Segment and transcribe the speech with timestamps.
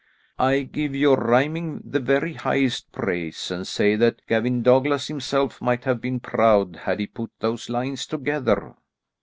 [0.39, 5.83] "I give your rhyming the very highest praise, and say that Gavin Douglas himself might
[5.83, 8.73] have been proud had he put those lines together."